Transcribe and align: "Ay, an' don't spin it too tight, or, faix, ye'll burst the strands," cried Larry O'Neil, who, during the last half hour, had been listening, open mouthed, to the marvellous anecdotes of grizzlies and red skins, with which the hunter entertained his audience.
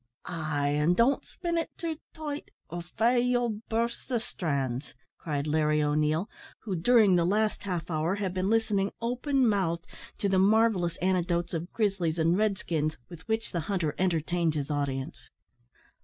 "Ay, 0.25 0.69
an' 0.69 0.95
don't 0.95 1.23
spin 1.23 1.59
it 1.59 1.69
too 1.77 1.95
tight, 2.11 2.49
or, 2.71 2.81
faix, 2.81 3.23
ye'll 3.23 3.61
burst 3.69 4.09
the 4.09 4.19
strands," 4.19 4.95
cried 5.19 5.45
Larry 5.45 5.83
O'Neil, 5.83 6.27
who, 6.61 6.75
during 6.75 7.15
the 7.15 7.23
last 7.23 7.61
half 7.61 7.91
hour, 7.91 8.15
had 8.15 8.33
been 8.33 8.49
listening, 8.49 8.89
open 8.99 9.47
mouthed, 9.47 9.85
to 10.17 10.27
the 10.27 10.39
marvellous 10.39 10.97
anecdotes 11.03 11.53
of 11.53 11.71
grizzlies 11.71 12.17
and 12.17 12.35
red 12.35 12.57
skins, 12.57 12.97
with 13.09 13.27
which 13.27 13.51
the 13.51 13.59
hunter 13.69 13.93
entertained 13.99 14.55
his 14.55 14.71
audience. 14.71 15.29